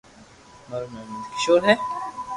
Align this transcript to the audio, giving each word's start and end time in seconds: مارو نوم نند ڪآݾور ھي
مارو 0.69 0.87
نوم 0.93 1.09
نند 1.11 1.25
ڪآݾور 1.31 1.61
ھي 1.67 1.73